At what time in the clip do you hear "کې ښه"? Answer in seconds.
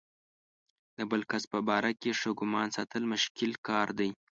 2.01-2.31